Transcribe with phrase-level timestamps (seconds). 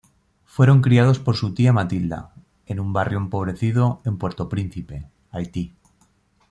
[0.45, 2.33] Fueron criados por su tía Matilda,
[2.65, 5.75] en un barrio empobrecido en Puerto Príncipe, Haití.